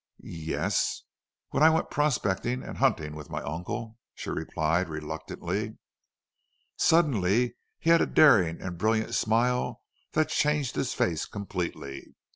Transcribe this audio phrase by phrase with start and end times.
[0.23, 1.03] "Ye es,
[1.51, 5.77] when I went prospecting and hunting with my uncle," she replied, reluctantly.
[6.75, 9.83] Suddenly he had a daring and brilliant smile
[10.13, 12.15] that changed his face completely.